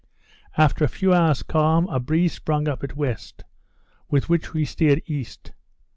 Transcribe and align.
After 0.57 0.83
a 0.83 0.87
few 0.87 1.13
hours 1.13 1.43
calm, 1.43 1.87
a 1.89 1.99
breeze 1.99 2.33
sprung 2.33 2.67
up 2.67 2.83
at 2.83 2.95
west, 2.95 3.43
with 4.09 4.29
which 4.29 4.51
we 4.51 4.65
steered 4.65 5.03
east. 5.05 5.51